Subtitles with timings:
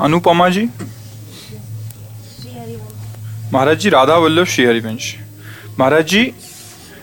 [0.00, 0.68] Anupama ji
[3.52, 5.14] Maharaj ji Radha Vallabh Shri Harivansh
[5.78, 6.22] Maharaj ji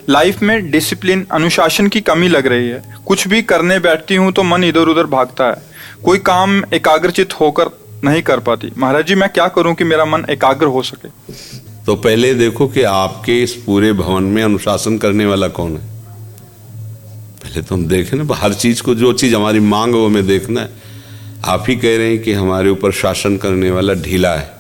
[0.09, 4.44] life में discipline अनुशासन की कमी लग रही है। कुछ भी करने बैठती हूँ तो
[4.44, 5.62] मन इधर उधर भागता है।
[6.03, 7.70] कोई काम एकाग्रचित होकर
[8.03, 11.09] नहीं कर पाती। महाराज जी मैं क्या करूँ कि मेरा मन एकाग्र हो सके?
[11.86, 15.86] तो पहले देखो कि आपके इस पूरे भवन में अनुशासन करने वाला कौन है?
[17.38, 20.62] पहले तो हम देखें ना, हर चीज़ को, जो चीज़ हमारी मांग वो हमें देखना
[20.62, 20.86] है।
[21.45, 24.53] आप ही कह रहे हैं कि हमारे ऊपर शासन करने वाला ढीला है।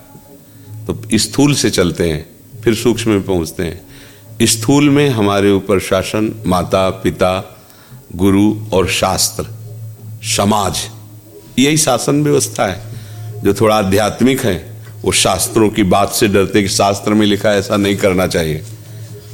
[0.87, 2.29] तो स्थूल से चलते हैं,
[2.61, 3.81] फिर सूक्ष्म में पहुँचते हैं।
[4.41, 7.59] स्थूल में हमारे ऊपर शासन, माता, पिता,
[8.15, 9.45] गुरु और शास्त्र,
[10.23, 10.77] समाज,
[11.59, 12.81] यही शासन व्यवस्था है।
[13.43, 17.77] जो थोड़ा आध्यात्मिक है, वो शास्त्रों की बात से डरते कि शास्त्र में लिखा ऐसा
[17.77, 18.63] नहीं करना चाहिए।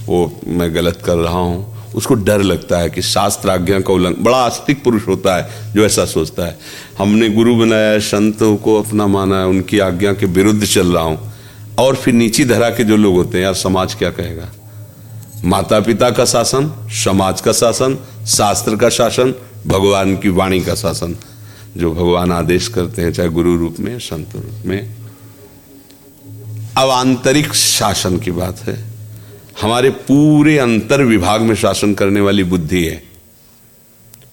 [0.05, 4.23] वो मैं गलत कर रहा हूँ। उसको डर लगता है कि शास्त्र आज्ञा का उल्लंघन,
[4.23, 6.59] बड़ा आस्तिक पुरुष होता है जो ऐसा सोचता है।
[6.97, 11.03] हमने गुरु बनाया है संतों को अपना माना है, उनकी आज्ञा के विरुद्ध चल रहा
[11.03, 11.33] हूँ।
[11.79, 14.51] और फिर नीची धरा के जो लोग होते हैं, यार समाज क्या कहेगा?
[15.45, 19.33] माता पिता का शासन, समाज का शासन, शास्त्र का शासन,
[19.67, 21.15] भगवान की वाणी का शासन,
[21.77, 24.95] जो भगवान आदेश करते हैं, चाहे गुरु रूप में संत रूप में।
[26.77, 28.92] अब आंतरिक शासन की बात है।
[29.61, 33.01] हमारे पूरे अंतर विभाग में शासन करने वाली बुद्धि है।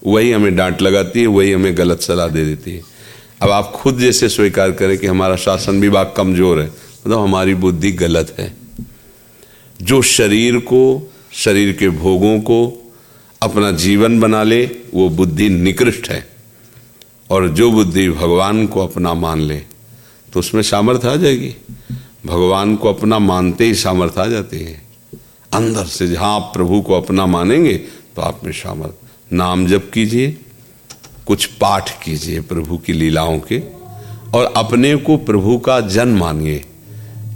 [0.06, 2.82] वही हमें डांट लगाती है, वही हमें गलत सलाह दे देती है।
[3.42, 7.92] अब आप खुद जैसे स्वीकार करें कि हमारा शासन विभाग कमज़ोर है मतलब हमारी बुद्धि
[7.92, 8.52] गलत है।
[9.80, 12.58] जो शरीर को, शरीर के भोगों को
[13.42, 14.64] अपना जीवन बना ले,
[14.94, 16.28] वो बुद्धि निकृष्ट है।
[17.30, 19.62] और जो बुद्धि भगवान को अपना मान ले
[20.32, 21.54] तो उसमें सामर्थ्य आ जाएगी।
[22.26, 24.89] भगवान को अपना मानते ही सामर्थ्य आ जाती है।
[25.52, 27.74] अंदर से जहाँ आप प्रभु को अपना मानेंगे
[28.16, 30.36] तो आप में सामर्थ्य नाम जप कीजिए,
[31.26, 33.60] कुछ पाठ कीजिए प्रभु की लीलाओं के,
[34.34, 36.64] और अपने को प्रभु का जन मानिए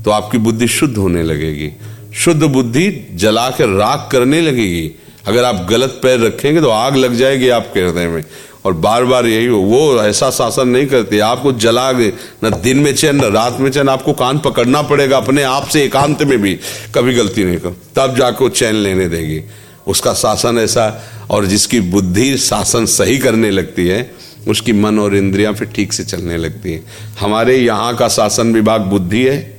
[0.05, 1.71] तो आपकी बुद्धि शुद्ध होने लगेगी।
[2.15, 4.91] शुद्ध बुद्धि जला के राख करने लगेगी।
[5.27, 8.25] अगर आप गलत पैर रखेंगे तो आग लग जाएगी आपके हृदय में।
[8.65, 12.13] और बार बार यही हो, वो ऐसा शासन नहीं करती। आपको जला गए
[12.45, 15.85] न दिन में चैन, न रात में चैन, आपको कान पकड़ना पड़ेगा अपने आप से,
[15.85, 16.55] एकांत में भी।
[16.95, 19.41] कभी गलती नहीं कर, तब जाके वो चैन लेने देगी।
[19.87, 20.87] उसका शासन ऐसा
[21.31, 24.15] और जिसकी बुद्धि शासन सही करने लगती है,
[24.49, 26.83] उसकी मन और इंद्रियाँ फिर ठीक से चलने लगती है।
[27.21, 29.53] हमारे यहाँ का शासन विभाग बुद्धि है,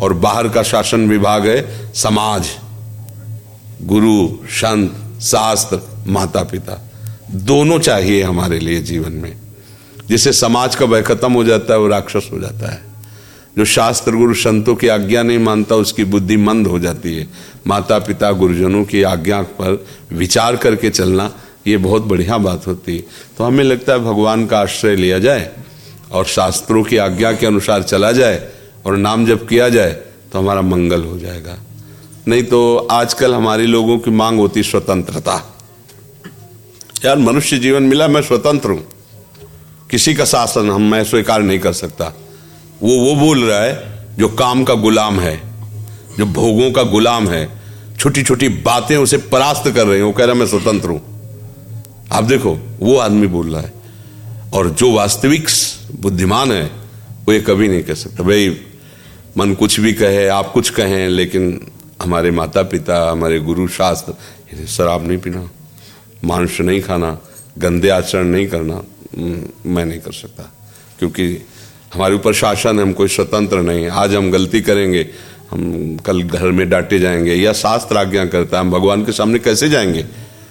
[0.00, 2.48] और बाहर का शासन विभाग है समाज।
[3.82, 6.80] गुरु, संत, शास्त्र माता पिता
[7.30, 9.36] दोनों चाहिए हमारे लिए जीवन में।
[10.08, 12.82] जिससे समाज का भय खत्म हो जाता है, वो राक्षस हो जाता है।
[13.56, 17.28] जो शास्त्र गुरु संतों की आज्ञा नहीं मानता, उसकी बुद्धि मंद हो जाती है।
[17.66, 21.32] माता पिता गुरुजनों की आज्ञा पर विचार करके चलना,
[21.66, 23.04] ये बहुत बढ़िया बात होती है।
[23.38, 25.52] तो हमें लगता है भगवान का आश्रय लिया जाए
[26.12, 28.48] और शास्त्रों की आज्ञा के अनुसार चला जाए
[28.86, 29.92] और नाम जब किया जाए
[30.32, 31.58] तो हमारा मंगल हो जाएगा।
[32.28, 35.51] नहीं तो आजकल हमारे लोगों की मांग होती स्वतंत्रता।
[37.04, 38.84] यार, मनुष्य जीवन मिला, मैं स्वतंत्र हूँ।
[39.90, 42.04] किसी का शासन हम, मैं स्वीकार नहीं कर सकता।
[42.82, 45.42] वो वो बोल रहा है, जो काम का गुलाम है,
[46.18, 47.60] जो भोगों का गुलाम है
[47.98, 51.02] छोटी छोटी बातें उसे परास्त कर रही हैं, वो कह रहा मैं स्वतंत्र हूँ।
[52.12, 53.72] आप देखो, वो आदमी बोल रहा है,
[54.54, 55.48] और जो वास्तविक
[56.00, 56.64] बुद्धिमान है,
[57.26, 58.60] वो ये कभी नहीं कह सकता। भाई,
[59.38, 61.66] मन कुछ भी कहे, आप कुछ कहें, लेकिन
[62.02, 65.50] हमारे माता पिता हमारे गुरु, शास्त्र शराब नहीं पीना।
[66.24, 67.18] मांस नहीं खाना,
[67.58, 68.82] गंदे आचरण नहीं करना
[69.66, 70.42] मैं नहीं कर सकता।
[70.98, 71.26] क्योंकि
[71.94, 75.06] हमारे ऊपर शासन है, हम कोई स्वतंत्र नहीं आज हम गलती करेंगे,
[75.50, 79.38] हम कल घर में डांटे जाएँगे या शास्त्र आज्ञा करता है, हम भगवान के सामने
[79.38, 80.04] कैसे जाएँगे?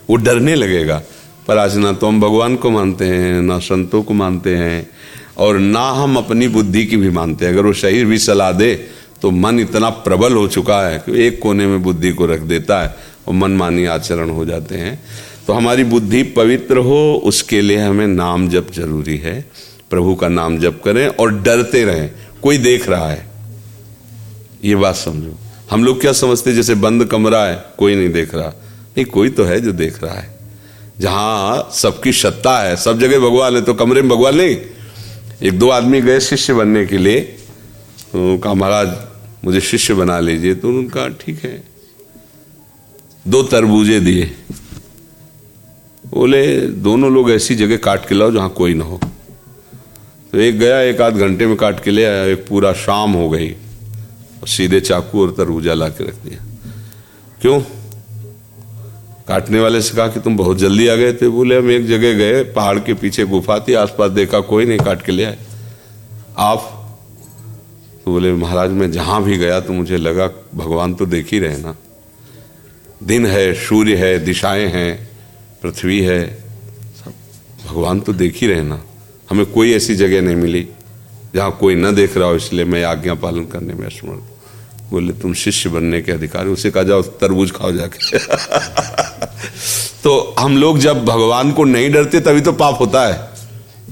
[0.10, 1.02] वो डरने लगेगा।
[1.48, 4.90] पर आज ना तो हम भगवान को मानते हैं, ना संतों को मानते हैं,
[5.38, 8.74] और ना हम अपनी बुद्धि की भी मानते हैं। अगर वो शरीर भी सलाह दे
[9.22, 12.82] तो मन इतना प्रबल हो चुका है कि एक कोने में बुद्धि को रख देता
[12.82, 12.96] है
[13.28, 15.04] और मनमानी आचरण हो जाते हैं।
[15.52, 19.34] तो हमारी बुद्धि पवित्र हो, उसके लिए हमें नाम जप ज़रूरी है।
[19.90, 22.12] प्रभु का नाम जप करें और डरते रहें।
[22.42, 23.26] कोई देख रहा है,
[24.64, 25.36] ये बात समझो।
[25.72, 29.44] हम लोग क्या समझते जैसे बंद कमरा है, कोई नहीं देख रहा। नहीं, कोई तो
[29.44, 30.40] है जो देख रहा है।
[31.00, 34.56] जहाँ सबकी सत्ता है, सब जगह भगवान है तो कमरे में भगवान नहीं।
[35.44, 38.98] एक दो आदमी गए शिष्य बनने के लिए। तो कहा, महाराज,
[39.46, 41.64] मुझे शिष्य बना लीजिए। तो उनका ठीक है।
[43.28, 44.32] दो तरबूजे दिए।
[46.14, 49.00] बोले, दोनों लोग ऐसी जगह काट के लाओ जहाँ कोई ना हो.
[50.32, 53.30] तो एक गया, एक आध घंटे में काट के ले आया, एक पूरा शाम हो
[53.30, 53.52] गई।
[54.42, 56.46] और सीधे चाकू और तरबूजा ला के रख दिया।
[57.42, 57.62] क्यों?
[59.28, 62.14] काटने वाले से कहा कि, तुम बहुत जल्दी आ गए थे। बोले, हम एक जगह
[62.14, 65.38] गए, पहाड़ के पीछे गुफा थी, आसपास देखा, कोई नहीं, काट के ले आए।
[66.38, 66.78] आप?
[68.06, 71.58] तो बोले, महाराज, मैं जहाँ भी गया तो मुझे लगा, भगवान तो देख ही रहे
[71.58, 71.76] ना।
[73.04, 75.11] दिन है, सूर्य है, दिशाएँ हैं
[75.62, 76.44] पृथ्वी है,
[77.70, 78.84] भगवान तो देख ही रहे ना।
[79.30, 80.68] हमें कोई ऐसी जगह नहीं मिली,
[81.36, 84.24] जहाँ कोई न देख रहा हो, इसलिए मैं आज्ञा पालन करने में असमर्थ
[84.92, 88.20] बोले, तुम शिष्य बनने के अधिकारी उसे कहा, जाओ, तरबूज खाओ जाके।
[90.04, 93.30] तो हम लोग जब भगवान को नहीं डरते, तभी तो पाप होता है।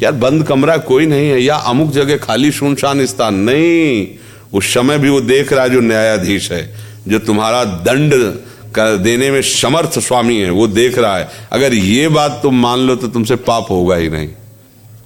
[0.03, 4.07] यार, बंद कमरा कोई नहीं है, या अमुक जगह खाली सुनसान स्थान नहीं।
[4.53, 6.75] उस समय भी वो देख रहा है जो न्यायाधीश है,
[7.07, 8.39] जो तुम्हारा दंड
[8.77, 12.95] देने में समर्थ स्वामी है, वो देख रहा है। अगर ये बात तुम मान लो
[12.95, 14.27] तो तुमसे पाप होगा ही नहीं।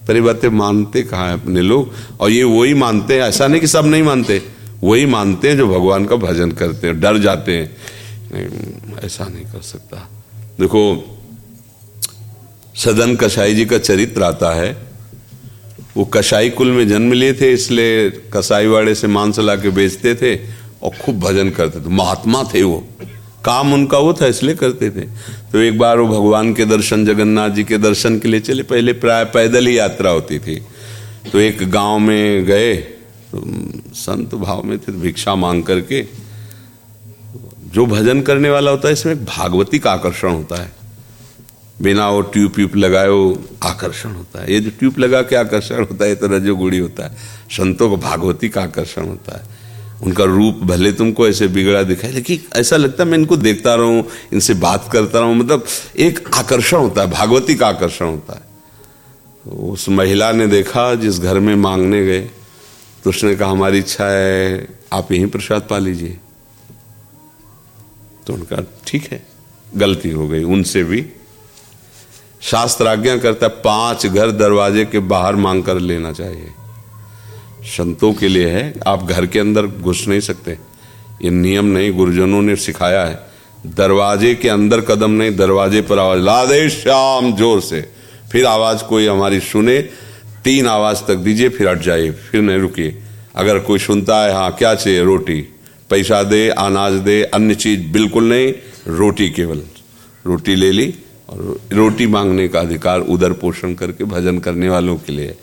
[0.07, 1.93] पर बातें मानते कहा है अपने लोग?
[2.19, 4.41] और ये वही मानते हैं, ऐसा नहीं कि सब नहीं मानते।
[4.83, 7.77] वही मानते हैं जो भगवान का भजन करते हैं, डर जाते हैं।
[8.33, 8.73] नहीं,
[9.05, 10.09] ऐसा नहीं कर सकता।
[10.59, 11.09] देखो,
[12.75, 14.77] सदन कसाई जी का चरित्र आता है।
[15.97, 20.15] वो कसाई कुल में जन्म लिए थे, इसलिए कसाई वाड़े से मांस ला के बेचते
[20.15, 20.35] थे
[20.83, 22.87] और खूब भजन करते थे। महात्मा थे वो।
[23.45, 25.05] काम उनका वो था, इसलिए करते थे।
[25.51, 28.93] तो एक बार वो भगवान के दर्शन, जगन्नाथ जी के दर्शन के लिए चले, पहले
[28.93, 30.55] प्राय पैदल ही यात्रा होती थी।
[31.31, 32.75] तो एक गाँव में गए
[33.31, 33.41] तो
[33.93, 36.05] संत भाव में थे, भिक्षा मांग करके।
[37.73, 40.71] जो भजन करने वाला होता है, इसमें भागवती का आकर्षण होता है।
[41.81, 45.79] बिना वो ट्यूब ट्यूब लगाए वो आकर्षण होता है। ये जो ट्यूब लगा के आकर्षण
[45.79, 47.17] होता है, ये तो रजोगुड़ी होता है।
[47.51, 49.62] संतों को भागवती का आकर्षण होता है।
[50.03, 54.03] उनका रूप भले तुमको ऐसे बिगड़ा दिखाए, लेकिन ऐसा लगता है मैं इनको देखता रहूँ,
[54.33, 55.65] इनसे बात करता रहूँ मतलब
[55.97, 58.51] एक आकर्षण होता है, भागवती का आकर्षण होता है।
[59.69, 62.29] उस महिला ने देखा, जिस घर में मांगने गए
[63.03, 66.17] तो उसने कहा, हमारी इच्छा है, आप यहीं प्रसाद पा लीजिए।
[68.27, 68.57] तो उनका,
[68.87, 69.25] ठीक है।
[69.75, 71.05] गलती हो गई, उनसे भी।
[72.41, 76.49] शास्त्र आज्ञा करता है, पाँच घर दरवाजे के बाहर मांग कर लेना चाहिए।
[77.65, 80.57] संतों के लिए है। आप घर के अंदर घुस नहीं सकते।
[81.23, 83.19] ये नियम नहीं, गुरुजनों ने सिखाया है।
[83.65, 87.89] दरवाजे के अंदर कदम नहीं, दरवाजे पर आवाज़ ला दे श्याम ज़ोर से।
[88.31, 89.81] फिर आवाज़ कोई हमारी सुने,
[90.43, 93.03] तीन आवाज़ तक दीजिए, फिर हट जाइए, फिर नहीं रुकिए।
[93.35, 95.41] अगर कोई सुनता है हाँ क्या चाहिए, रोटी?
[95.89, 98.53] पैसा दे, अनाज दे, अन्य चीज़, बिल्कुल नहीं,
[98.87, 99.61] रोटी केवल।
[100.25, 100.93] रोटी ले ली,
[101.29, 105.35] और रोटी मांगने का अधिकार उधर पोषण करके, भजन करने वालों के लिए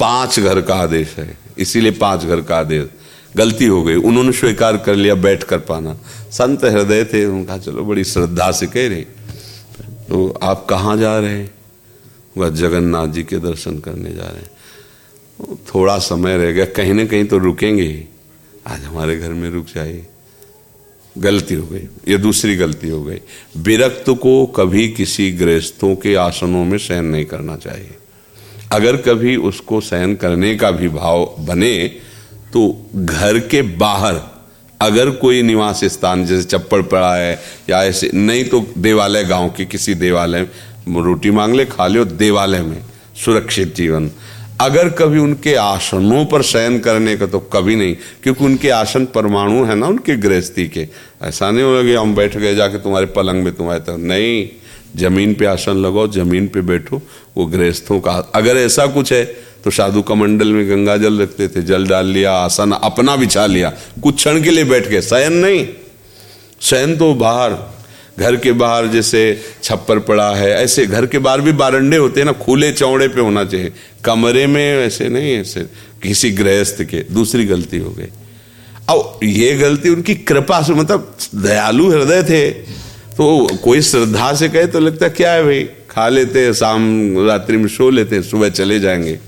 [0.00, 2.88] पाँच घर का आदेश है। इसीलिए पाँच घर का आदेश।
[3.36, 5.94] गलती हो गई। उन्होंने स्वीकार कर लिया, बैठ कर पाना।
[6.30, 9.00] संत हृदय थे उनका चलो, बड़ी श्रद्धा से कह रहे
[10.08, 11.50] तो आप कहाँ जा रहे हैं?
[12.36, 14.50] वह जगन्नाथ जी के दर्शन करने जा रहे हैं।
[15.56, 18.04] थोड़ा समय रह गया। कहीं ना कहीं तो रुकेंगे ही।
[18.66, 20.06] आज हमारे घर में रुक जाइए।
[21.18, 23.20] गलती हो गई। ये दूसरी गलती हो गई।
[23.56, 27.90] विरक्त को कभी किसी गृहस्थों के आसनों में शयन नहीं करना चाहिए।
[28.74, 31.76] अगर कभी उसको शयन करने का भी भाव बने
[32.52, 32.62] तो
[32.94, 34.20] घर के बाहर
[34.80, 37.38] अगर कोई निवास स्थान, जैसे चप्पड़ पड़ा है
[37.70, 40.46] या ऐसे, नहीं तो देवालय, गाँव के किसी देवालय
[40.88, 42.82] में रोटी मांग ले, खा लो देवालय में
[43.24, 44.10] सुरक्षित जीवन।
[44.60, 49.64] अगर कभी उनके आसनों पर शयन करने का तो कभी नहीं, क्योंकि उनके आसन परमाणु
[49.64, 50.88] है ना, उनके गृहस्थी के।
[51.22, 54.48] ऐसा नहीं हो गया हम बैठ गए जाके तुम्हारे पलंग में, तुम्हारे तो नहीं।
[54.96, 57.00] ज़मीन पे आसन लगाओ, ज़मीन पे बैठो,
[57.36, 59.24] वो गृहस्थों का अगर ऐसा कुछ है
[59.64, 63.72] तो साधु कमंडल में गंगा जल रखते थे जल डाल लिया, आसन अपना बिछा लिया,
[64.02, 65.66] कुछ क्षण के लिए बैठ गए, शयन नहीं।
[66.60, 67.56] शयन तो बाहर,
[68.18, 69.22] घर के बाहर जैसे
[69.62, 73.20] छप्पर पड़ा है, ऐसे घर के बाहर भी बारंडे होते हैं ना, खुले चौड़े पे
[73.20, 73.72] होना चाहिए।
[74.04, 75.60] कमरे में ऐसे नहीं, ऐसे
[76.02, 78.08] किसी गृहस्थ के, दूसरी गलती हो गई।
[78.88, 82.50] अब ये गलती उनकी कृपा से मतलब दयालु हृदय थे।
[83.14, 85.64] तो कोई श्रद्धा से कहे तो लगता क्या है भाई?
[85.64, 89.20] खा लेते हैं, शाम, रात्रि में सो लेते हैं, सुबह चले जाएँगे।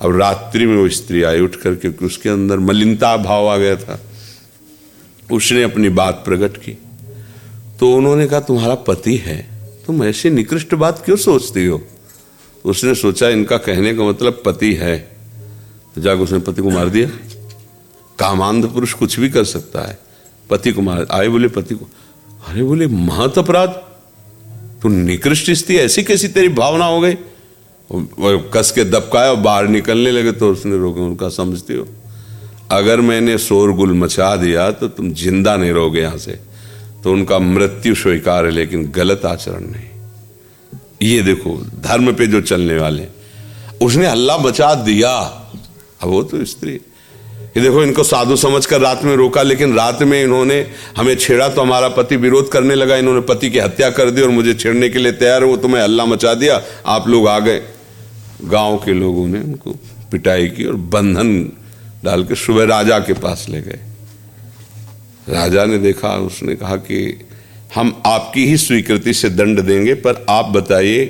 [0.00, 4.00] अब रात्रि में वो स्त्री आई उठ करके उसके अंदर मलिनता भाव आ गया था।
[5.32, 6.78] उसने अपनी बात प्रकट की।
[7.80, 9.48] तो उन्होंने कहा, तुम्हारा पति है,
[9.86, 11.82] तुम ऐसी निकृष्ट बात क्यों सोचती हो?
[12.64, 14.98] उसने सोचा, इनका कहने का मतलब पति है।
[15.94, 17.08] तो जाकर उसने पति को मार दिया।
[18.18, 19.98] कामांध पुरुष कुछ भी कर सकता है।
[20.50, 21.88] पति को मार, आए बोले पति को
[22.38, 23.68] अरे बोले, महत अपराध?
[24.82, 27.16] तू निकृष्ट स्थिति ऐसी कैसी तेरी भावना हो गई?
[28.54, 31.86] कस के दबकाया बाहर निकलने लगे तो उसने रोके, उनका समझती हो।
[32.70, 36.38] अगर मैंने शोरगुल मचा दिया तो तुम ज़िंदा नहीं रहोगे यहाँ से।
[37.04, 39.88] तो उनका मृत्यु स्वीकार है, लेकिन गलत आचरण नहीं।
[41.02, 43.06] ये देखो, धर्म पे जो चलने वाले
[43.82, 46.80] उसने हल्ला बचा दिया। अब वो तो स्त्री।
[47.58, 51.60] ये देखो, इनको साधु समझकर रात में रोका, लेकिन रात में इन्होंने हमें छेड़ा तो
[51.60, 54.98] हमारा पति विरोध करने लगा। इन्होंने पति की हत्या कर दी और मुझे छेड़ने के
[54.98, 57.62] लिए तैयार हो। तो मैं हल्ला मचा दिया। आप लोग आ गए।
[58.44, 59.72] गाँव के लोगों ने उनको
[60.12, 61.52] पिटाई की और बंधन
[62.04, 63.80] डाल के सुबह राजा के पास ले गए।
[65.28, 67.26] राजा ने देखा, उसने कहा कि
[67.74, 71.06] हम आपकी ही स्वीकृति से दंड देंगे, पर आप बताइए,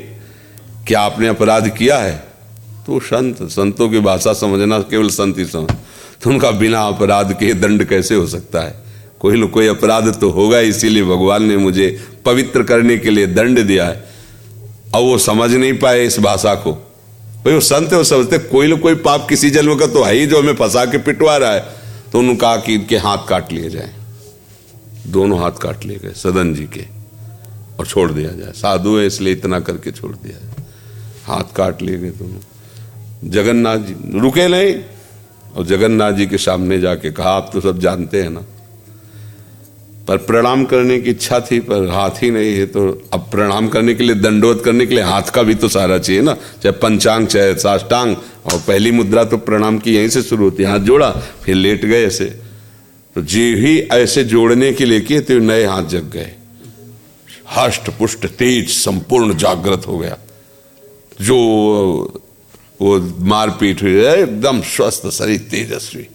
[0.87, 2.29] क्या आपने अपराध किया है?
[2.87, 5.71] तो संत, संतों की भाषा समझना केवल संत ही समझ।
[6.23, 8.75] तो उनका बिना अपराध के दंड कैसे हो सकता है?
[9.21, 13.63] कोई न कोई अपराध तो होगा, इसीलिए भगवान ने मुझे पवित्र करने के लिए दंड
[13.63, 14.05] दिया है।
[14.95, 18.77] अब वो समझ नहीं पाए इस भाषा को। भाई, वो संत वो समझते कोई न
[18.77, 21.61] कोई पाप किसी जन्म का तो है ही जो हमें फंसा के पिटवा रहा है।
[22.13, 23.95] तो उन्होंने कहा कि इनके हाथ काट लिए जाए।
[25.07, 26.85] दोनों हाथ काट लिए गए, सदन जी के,
[27.79, 30.55] और छोड़ दिया जाए। साधु है, इसलिए इतना करके छोड़ दिया
[31.25, 34.75] हाथ काट लिए गए दोनों। जगन्नाथ जी, रुके नहीं।
[35.57, 38.45] और जगन्नाथ जी के सामने जाके कहा, आप तो सब जानते हैं ना।
[40.09, 43.95] पर प्रणाम करने की इच्छा थी, पर हाथ ही नहीं है तो अब प्रणाम करने
[43.95, 47.27] के लिए दंडोत करने के लिए हाथ का भी तो सारा चाहिए ना। चाहे पंचांग,
[47.27, 48.15] चाहे साष्टांग,
[48.47, 51.11] और पहली मुद्रा तो प्रणाम की यहीं से शुरू होती है। हाथ जोड़ा,
[51.43, 52.25] फिर लेट गए ऐसे।
[53.17, 56.33] तो जी ही ऐसे जोड़ने के लिए किए तो नए हाथ जग गए।
[57.57, 60.17] हष्ट पुष्ट तेज, संपूर्ण, जागृत हो गया।
[61.21, 62.23] जो
[62.81, 66.09] वो मारपीट हुई, एकदम स्वस्थ शरीर, तेजस्वी।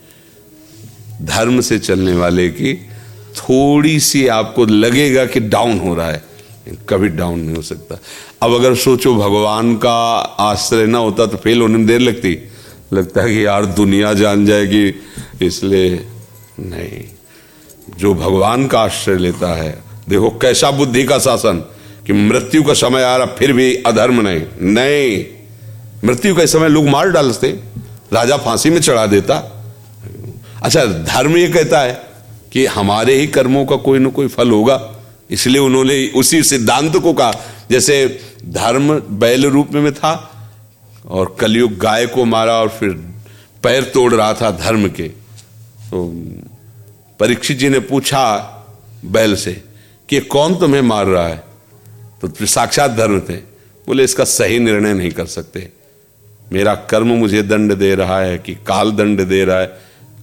[1.22, 2.74] धर्म से चलने वाले की
[3.36, 6.24] थोड़ी सी आपको लगेगा कि डाउन हो रहा है।
[6.90, 8.00] कभी डाउन नहीं हो सकता।
[8.42, 12.38] अब अगर सोचो भगवान का आश्रय ना होता तो फेल होने में देर लगती।
[12.94, 14.96] लगता है कि यार दुनिया जान जाएगी,
[15.42, 16.08] इसलिए
[16.60, 17.04] नहीं।
[17.98, 21.66] जो भगवान का आश्रय लेता है, देखो कैसा बुद्धि का शासन
[22.08, 25.26] कि मृत्यु का समय आ रहा, फिर भी अधर्म नहीं। नहीं।
[26.04, 27.48] मृत्यु के समय लोग मार डालते,
[28.14, 29.36] राजा फांसी में चढ़ा देता।
[30.64, 31.94] अच्छा धर्म ये कहता है
[32.52, 34.80] कि हमारे ही कर्मों का कोई ना कोई फल होगा,
[35.30, 37.34] इसलिए उन्होंने उसी सिद्धांत को कहा,
[37.72, 40.14] जैसे धर्म बैल रूप में था
[41.06, 42.90] और कलयुग गाय को मारा और फिर
[43.64, 45.08] पैर तोड़ रहा था धर्म के।
[45.90, 46.08] तो
[47.20, 48.24] परीक्षित जी ने पूछा
[49.06, 49.54] बैल से
[50.10, 51.44] कि कौन तुम्हें मार रहा है?
[52.22, 53.36] तो साक्षात धर्म थे।
[53.88, 55.72] बोले, इसका सही निर्णय नहीं कर सकते।
[56.52, 59.72] मेरा कर्म मुझे दंड दे रहा है कि काल दंड दे रहा है।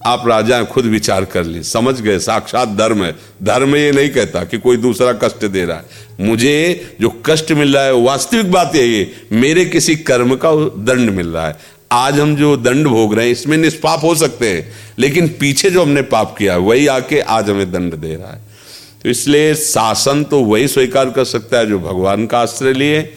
[0.05, 2.19] आप राजा खुद विचार कर ली समझ गए?
[2.19, 5.83] साक्षात धर्म है। धर्म ये नहीं कहता कि कोई दूसरा कष्ट दे रहा है।
[6.19, 10.51] मुझे जो कष्ट मिल रहा है वास्तविक बात यही है। मेरे किसी कर्म का
[10.83, 11.57] दंड मिल रहा है।
[11.91, 15.81] आज हम जो दंड भोग रहे हैं, इसमें निष्पाप हो सकते हैं। लेकिन पीछे जो
[15.81, 18.41] हमने पाप किया है, वही आके आज हमें दंड दे रहा है।
[19.03, 23.13] तो इसलिए शासन तो वही स्वीकार कर सकता है जो भगवान का आश्रय लिए।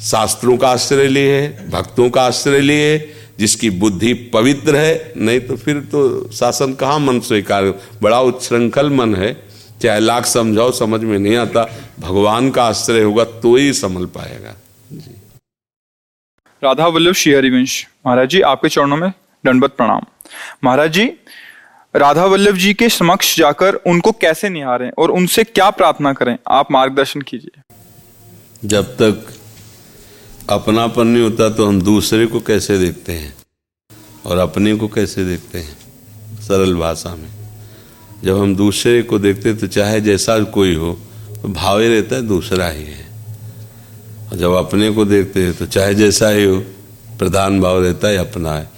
[0.00, 2.98] शास्त्रों का आश्रय लिए भक्तों का आश्रय लिए
[3.38, 7.64] जिसकी बुद्धि पवित्र है नहीं तो फिर तो शासन कहाँ मन स्वीकार?
[8.02, 9.32] बड़ा उच्छृंखल मन है
[9.82, 11.64] चाहे लाख समझाओ समझ में नहीं आता
[12.00, 14.54] भगवान का आश्रय होगा तो ही संभल पाएगा।
[14.92, 15.14] जी।
[16.62, 19.10] राधा वल्लभ श्री हरिवंश महाराज जी आपके चरणों में
[19.44, 20.02] दंडवत प्रणाम।
[20.64, 21.04] महाराज जी
[21.94, 26.72] राधा वल्लभ जी के समक्ष जाकर उनको कैसे निहारें और उनसे क्या प्रार्थना करें आप
[26.72, 27.62] मार्गदर्शन कीजिए।
[28.64, 29.34] जब तक
[30.50, 33.34] अपनापन नहीं होता तो हम दूसरे को कैसे देखते हैं?
[34.26, 35.76] और अपने को कैसे देखते हैं?
[36.42, 37.30] सरल भाषा में।
[38.24, 40.92] जब हम दूसरे को देखते तो चाहे जैसा कोई हो
[41.42, 43.06] तो भाव रहता है, दूसरा ही है।
[44.30, 46.56] और जब अपने को देखते हैं तो चाहे जैसा ही हो,
[47.18, 48.70] प्रधान भाव रहता है, अपना है।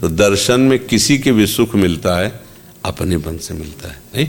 [0.00, 2.42] तो दर्शन में किसी के भी सुख मिलता है
[2.84, 4.28] अपनेपन से मिलता है। नहीं?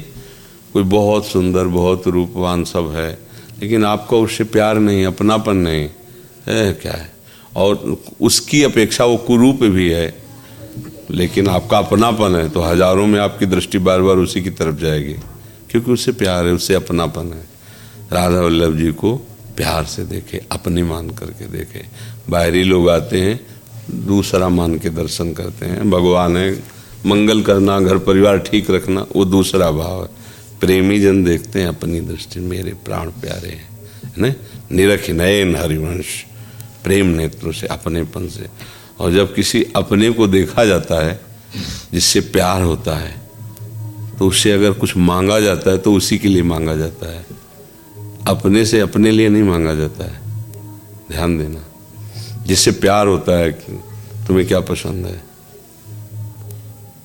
[0.73, 3.19] कोई बहुत सुंदर, बहुत रूपवान सब है,
[3.61, 5.89] लेकिन आपका उससे प्यार नहीं, अपनापन नहीं।
[6.47, 7.09] है, क्या है?
[7.55, 10.13] और उसकी अपेक्षा वो कुरूप भी है,
[11.11, 15.13] लेकिन आपका अपनापन है तो हज़ारों में आपकी दृष्टि बार बार उसी की तरफ़ जाएगी,
[15.69, 17.43] क्योंकि उससे प्यार है उससे अपनापन है।
[18.11, 19.15] राधा वल्लभ जी को
[19.57, 21.83] प्यार से देखे, अपने मान करके देखे।
[22.29, 23.39] बाहरी लोग आते हैं,
[24.07, 26.51] दूसरा मान के दर्शन करते हैं। भगवान है,
[27.05, 30.09] मंगल करना, घर परिवार ठीक रखना, वो दूसरा भाव है।
[30.59, 34.33] प्रेमी जन देखते हैं, अपनी दृष्टि, मेरे प्राण प्यारे हैं
[34.71, 36.23] निरख नयन हरिवंश।
[36.85, 38.47] प्रेम नेत्रों से अपनेपन से।
[38.99, 41.19] और जब किसी अपने को देखा जाता है
[41.93, 43.13] जिससे प्यार होता है
[44.19, 47.25] तो उससे अगर कुछ मांगा जाता है तो उसी के लिए मांगा जाता है।
[48.27, 50.19] अपने से अपने लिए नहीं मांगा जाता है।
[51.09, 51.63] ध्यान देना।
[52.43, 53.79] जिससे प्यार होता है कि
[54.27, 55.23] तुम्हें क्या पसंद है?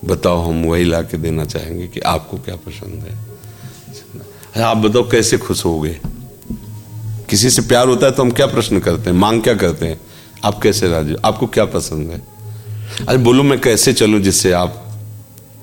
[0.04, 3.18] बताओ हम वही ला के देना चाहेंगे कि आपको क्या पसंद है।
[3.88, 5.99] अच्छा, आप बताओ कैसे खुश हो गए
[7.30, 9.16] किसी से प्यार होता है तो हम क्या प्रश्न करते हैं?
[9.16, 10.00] मांग क्या करते हैं?
[10.44, 12.22] आप कैसे राज़ी आपको क्या पसंद है?
[13.08, 14.99] अरे बोलो, मैं कैसे चलूँ जिससे आप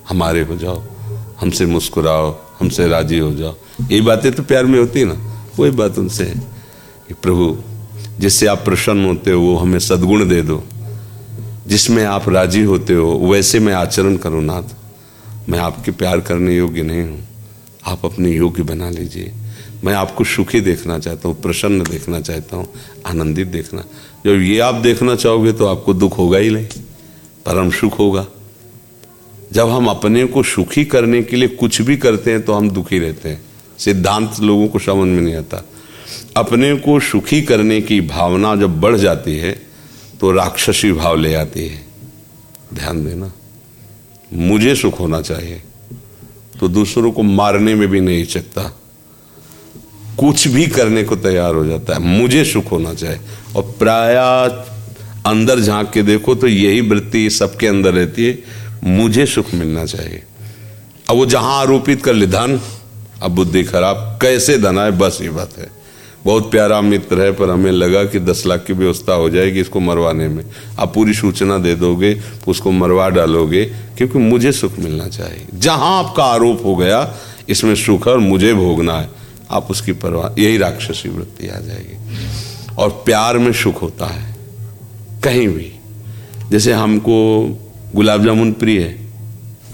[0.08, 0.82] हमारे हो जाओ,
[1.40, 3.56] हमसे मुस्कुराओ, हमसे राज़ी हो जाओ।
[3.90, 5.46] ये बातें तो प्यार में होती है ना?
[5.58, 6.34] वही बात उनसे है।
[7.08, 7.58] कि प्रभु,
[8.20, 10.64] जिससे आप प्रसन्न होते हो, वो हमें सदगुण दे दो।
[11.66, 14.62] जिसमें आप राज़ी होते हो, वैसे मैं आचरण करूँ नाथ।
[15.48, 17.28] मैं आपके प्यार करने योग्य नहीं हूँ।
[17.86, 19.32] आप अपने योग्य बना लीजिए।
[19.84, 22.66] मैं आपको सुखी देखना चाहता हूँ, प्रसन्न देखना चाहता हूँ,
[23.06, 23.84] आनंदित देखना।
[24.24, 26.66] जब ये आप देखना चाहोगे तो आपको दुख होगा ही नहीं,
[27.46, 28.26] परम सुख होगा।
[29.52, 32.98] जब हम अपने को सुखी करने के लिए कुछ भी करते हैं तो हम दुखी
[32.98, 33.40] रहते हैं।
[33.78, 35.64] सिद्धांत लोगों को समझ में नहीं आता।
[36.36, 39.52] अपने को सुखी करने की भावना जब बढ़ जाती है
[40.20, 41.80] तो राक्षसी भाव ले आती है।
[42.74, 43.32] ध्यान देना,
[44.32, 45.62] मुझे सुख होना चाहिए
[46.60, 48.62] तो दूसरों को मारने में भी नहीं सकता
[50.18, 53.18] कुछ भी करने को तैयार हो जाता है। मुझे सुख होना चाहिए।
[53.56, 54.16] और प्राय
[55.26, 58.38] अंदर झाँक के देखो तो यही वृत्ति सबके अंदर रहती है।
[58.84, 60.22] मुझे सुख मिलना चाहिए।
[61.10, 62.60] अब वो जहाँ आरोपित कर ले, धन,
[63.22, 64.90] अब बुद्धि खराब। कैसे धन आए?
[64.90, 65.70] बस ये बात है।
[66.24, 69.80] बहुत प्यारा मित्र है, पर हमें लगा कि दस लाख की व्यवस्था हो जाएगी इसको
[69.80, 70.44] मरवाने में।
[70.78, 76.24] आप पूरी सूचना दे दोगे, उसको मरवा डालोगे, क्योंकि मुझे सुख मिलना चाहिए। जहाँ आपका
[76.24, 77.14] आरोप हो गया,
[77.48, 79.17] इसमें सुख है और मुझे भोगना है।
[79.50, 81.96] आप उसकी परवाह, यही राक्षसी वृत्ति आ जाएगी।
[82.74, 84.36] और प्यार में सुख होता है,
[85.24, 85.72] कहीं भी।
[86.50, 87.16] जैसे हमको
[87.94, 89.08] गुलाब जामुन प्रिय है,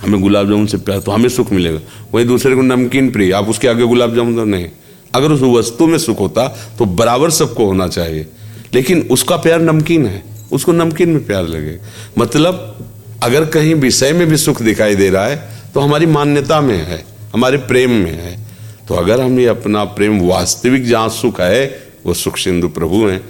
[0.03, 1.81] हमें गुलाब जामुन से प्यार तो हमें सुख मिलेगा।
[2.15, 4.67] वही दूसरे को नमकीन प्रिय, आप उसके आगे गुलाब जामुन तो नहीं।
[5.15, 6.47] अगर उस वस्तु में सुख होता
[6.79, 8.27] तो बराबर सबको होना चाहिए।
[8.75, 11.79] लेकिन उसका प्यार नमकीन है, उसको नमकीन में प्यार लगे।
[12.19, 12.89] मतलब
[13.23, 15.37] अगर कहीं विषय में भी सुख दिखाई दे रहा है
[15.75, 18.44] तो हमारी मान्यता में है, हमारे प्रेम में है।
[18.89, 23.25] तो अगर हम ये अपना प्रेम वास्तविक जहाँ सुख है, वो सुख सिंधु प्रभु हैं,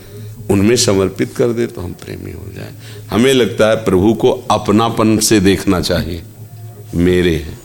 [0.51, 2.73] उनमें समर्पित कर दे तो हम प्रेमी हो जाए।
[3.11, 6.23] हमें लगता है प्रभु को अपनापन से देखना चाहिए।
[6.95, 7.59] मेरे हैं।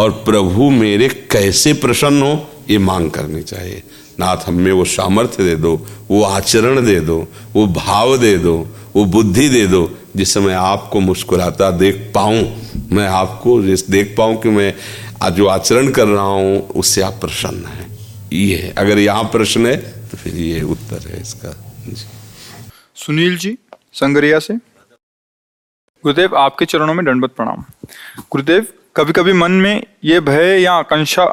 [0.00, 3.82] और प्रभु मेरे कैसे प्रसन्न हो, ये मांग करनी चाहिए।
[4.20, 9.04] नाथ, हमें वो सामर्थ्य दे दो, वो आचरण दे दो, वो भाव दे दो, वो
[9.04, 12.60] बुद्धि दे दो जिस समय आपको मुस्कुराता देख पाऊँ।
[12.92, 14.74] मैं आपको जिस देख पाऊँ कि मैं
[15.22, 17.86] आज जो आचरण कर रहा हूँ उससे आप प्रसन्न हैं।
[18.32, 19.76] ये है। अगर यहाँ प्रश्न है
[20.08, 21.50] तो फिर ये उत्तर है इसका।
[21.86, 21.94] जी।
[22.96, 23.56] सुनील जी
[23.94, 24.54] संगरिया से।
[26.04, 27.64] गुरुदेव आपके चरणों में दंडवत प्रणाम।
[28.32, 31.26] गुरुदेव कभी कभी मन में ये भय या आकांक्षा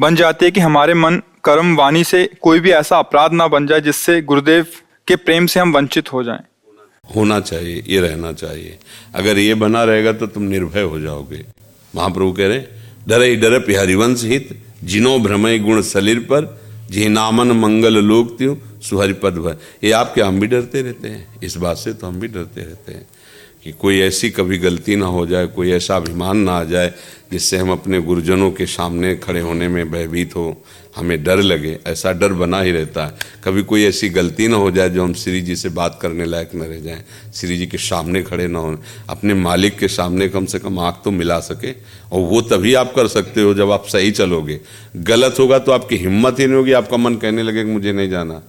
[0.00, 3.66] बन जाती है कि हमारे मन कर्म वाणी से कोई भी ऐसा अपराध ना बन
[3.66, 4.66] जाए जिससे गुरुदेव
[5.08, 6.40] के प्रेम से हम वंचित हो जाएँ।
[7.16, 8.78] होना चाहिए ये रहना चाहिए।
[9.14, 11.44] अगर ये बना रहेगा तो तुम निर्भय हो जाओगे।
[11.94, 12.66] महाप्रभु कह रहे ही
[13.06, 14.48] डर हरिवंश हित,
[14.84, 16.56] जिनो भ्रमय गुण सलिर पर
[16.90, 21.56] जी नामन मंगल लोक त्यों सुहरिपद भर ये आपके हम भी डरते रहते हैं। इस
[21.56, 23.06] बात से तो हम भी डरते रहते हैं
[23.64, 26.92] कि कोई ऐसी कभी गलती ना हो जाए, कोई ऐसा अभिमान ना आ जाए,
[27.32, 30.62] जिससे हम अपने गुरुजनों के सामने खड़े होने में भयभीत हो।
[30.98, 34.70] हमें डर लगे, ऐसा डर बना ही रहता है। कभी कोई ऐसी गलती ना हो
[34.70, 37.78] जाए जो हम श्री जी से बात करने लायक न रह जाएँ, श्री जी के
[37.78, 38.76] सामने खड़े ना हो,
[39.08, 41.72] अपने मालिक के सामने कम से कम आँख तो मिला सके,
[42.12, 44.60] और वो तभी आप कर सकते हो जब आप सही चलोगे।
[44.96, 48.10] गलत होगा तो आपकी हिम्मत ही नहीं होगी, आपका मन कहने लगे कि मुझे नहीं
[48.10, 48.42] जाना।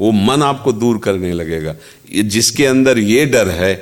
[0.00, 1.74] वो मन आपको दूर करने लगेगा।
[2.14, 3.74] जिसके अंदर ये डर है,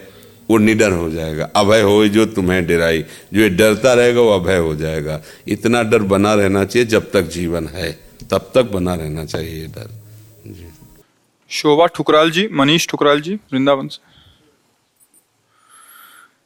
[0.51, 3.05] वो निडर हो जाएगा। अभय हो जो तुम्हें डराई,
[3.35, 7.29] जो ये डरता रहेगा वो अभय हो जाएगा। इतना डर बना रहना चाहिए जब तक
[7.31, 9.89] जीवन है। तब तक बना रहना चाहिए ये डर
[10.47, 10.71] जी।
[11.51, 14.11] शोभा ठुकराल जी मनीष ठुकराल जी वृंदावन से।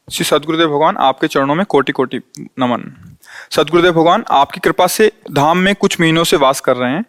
[0.09, 2.21] श्री सदगुरुदेव भगवान आपके चरणों में कोटि कोटि
[2.59, 2.83] नमन।
[3.51, 7.05] सदगुरुदेव भगवान आपकी कृपा से धाम में कुछ महीनों से वास कर रहे हैं।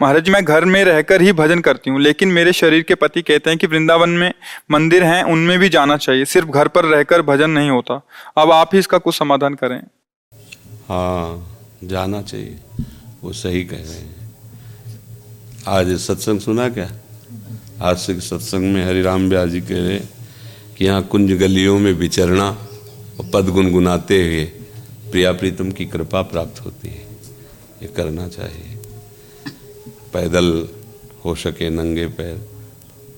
[0.00, 3.22] महाराज जी मैं घर में रहकर ही भजन करती हूँ लेकिन मेरे शरीर के पति
[3.22, 4.32] कहते हैं कि वृंदावन में
[4.70, 8.00] मंदिर हैं उनमें भी जाना चाहिए। सिर्फ़ घर पर रहकर भजन नहीं होता।
[8.38, 9.78] अब आप ही इसका कुछ समाधान करें।
[10.88, 12.58] हाँ जाना चाहिए।
[13.24, 14.32] वो सही कह रहे हैं।
[15.66, 16.90] आज सत्संग सुना क्या?
[17.80, 19.98] आज से सत्संग में हरिराम ब्यास जी कह रहे
[20.76, 24.44] कि यहाँ कुंज गलियों में विचरना और पद गुनगुनाते हुए
[25.10, 27.06] प्रिया प्रीतम की कृपा प्राप्त होती है।
[27.82, 28.76] ये करना चाहिए।
[30.12, 30.68] पैदल
[31.24, 32.36] हो सके नंगे पैर।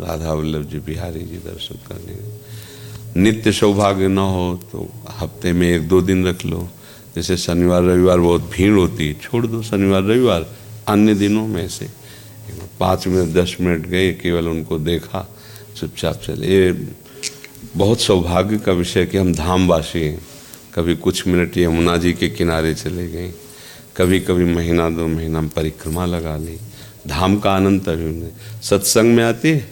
[0.01, 5.89] राधा वल्लभ जी बिहारी जी दर्शन करने। नित्य सौभाग्य न हो तो हफ़्ते में एक
[5.89, 6.69] दो दिन रख लो।
[7.17, 10.57] जैसे शनिवार, रविवार बहुत भीड़ होती है, छोड़ दो शनिवार, रविवार,
[10.89, 11.89] अन्य दिनों में से।
[12.81, 15.37] पाँच मिनट, दस मिनट गए, केवल उनको देखा,
[15.77, 16.89] चुपचाप चले। ये
[17.77, 20.27] बहुत सौभाग्य का विषय कि हम धामवासी हैं।
[20.75, 23.35] कभी कुछ मिनट यमुना जी के किनारे चले गए।
[23.97, 26.59] कभी कभी महीना, दो महीना हम परिक्रमा लगा ली।
[27.09, 28.29] धाम का आनंद तभी
[28.63, 29.69] सत्संग में आती है?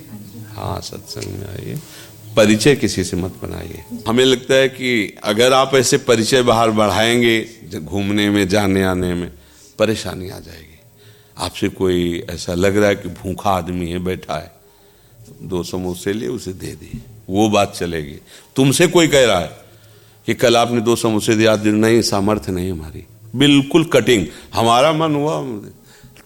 [0.56, 1.78] हाँ सत्संग में आइए।
[2.36, 7.46] परिचय किसी से मत बनाइए। हमें लगता है कि अगर आप ऐसे परिचय बाहर बढ़ाएँगे,
[7.74, 9.32] घूमने में, जाने आने में,
[9.78, 10.78] परेशानी आ जाएगी।
[11.38, 14.52] आपसे कोई ऐसा लग रहा है कि भूखा आदमी है, बैठा है,
[15.42, 18.18] दो समोसे लिए, उसे दे दिए। वो बात चलेगी।
[18.56, 19.56] तुमसे कोई कह रहा है
[20.26, 23.04] कि कल आपने दो समोसे दिया नहीं, सामर्थ्य नहीं हमारी।
[23.36, 25.42] बिल्कुल कटिंग हमारा मन हुआ,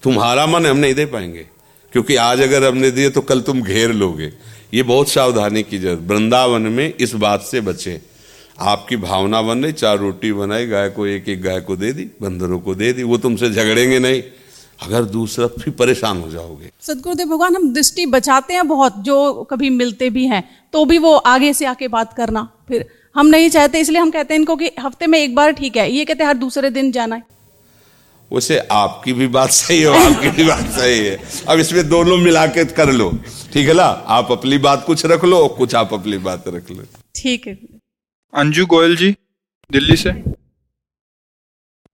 [0.03, 1.47] तुम्हारा मन हम नहीं दे पाएँगे।
[1.93, 4.33] क्योंकि आज अगर हमने दिए तो कल तुम घेर लोगे।
[4.73, 8.01] ये बहुत सावधानी की ज़रूरत वृंदावन में इस बात से बचे।
[8.61, 12.05] आपकी भावना बन रही, चार रोटी बनाई, गाय को एक एक गाय को दे दी
[12.23, 14.23] बंदरों को दे दी, वो तुमसे झगड़ेंगे नहीं।
[14.81, 19.71] अगर दूसरा फिर परेशान हो जाओगे। सदगुरुदेव भगवान, हम दृष्टि बचाते हैं बहुत, जो कभी
[19.73, 23.81] मिलते भी हैं तो भी वो आगे से आके बात करना। फिर हम नहीं चाहते,
[23.81, 26.29] इसलिए हम कहते हैं इनको कि हफ़्ते में एक बार ठीक है, ये कहते हैं
[26.29, 27.23] हर दूसरे दिन जाना है।
[28.33, 31.17] वैसे आपकी भी बात सही है आपकी भी बात सही है।
[31.49, 33.11] अब इसमें दोनों मिला के कर लो।
[33.53, 33.83] ठीक है ना?
[33.83, 36.85] आप अपनी बात कुछ रख लो कुछ आप अपनी बात रख लो।
[37.17, 37.55] ठीक है।
[38.35, 39.11] अंजू गोयल जी
[39.71, 40.13] दिल्ली से।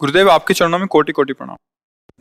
[0.01, 1.57] गुरुदेव आपके चरणों में कोटि कोटि प्रणाम।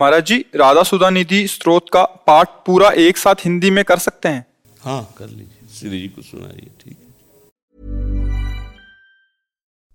[0.01, 4.29] महाराज जी राधा सुधा निधि स्त्रोत का पाठ पूरा एक साथ हिंदी में कर सकते
[4.29, 4.45] हैं?
[4.81, 6.97] हाँ कर लीजिए। श्री जी को सुनाइए ठीक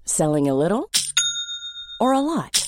[0.07, 0.85] Selling a little
[2.01, 2.68] or a lot?